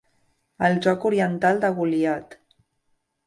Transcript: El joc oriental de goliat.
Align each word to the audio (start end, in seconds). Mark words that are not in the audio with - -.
El 0.69 0.77
joc 0.85 1.03
oriental 1.09 1.61
de 1.65 1.71
goliat. 1.81 2.35